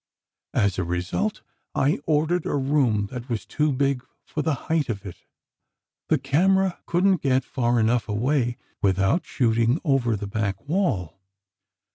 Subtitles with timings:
[0.55, 1.43] As a result,
[1.75, 5.17] I ordered a room that was too big for the height of it.
[6.09, 11.19] The camera couldn't get far enough away, without shooting over the back wall.